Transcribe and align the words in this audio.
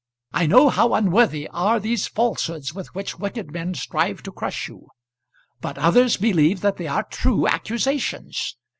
I 0.33 0.47
know 0.47 0.69
how 0.69 0.95
unworthy 0.95 1.47
are 1.49 1.79
these 1.79 2.07
falsehoods 2.07 2.73
with 2.73 2.87
which 2.95 3.19
wicked 3.19 3.51
men 3.51 3.75
strive 3.75 4.23
to 4.23 4.31
crush 4.31 4.67
you, 4.67 4.87
but 5.59 5.77
others 5.77 6.17
believe 6.17 6.61
that 6.61 6.77
they 6.77 6.87
are 6.87 7.03
true 7.03 7.47
accusations. 7.47 8.57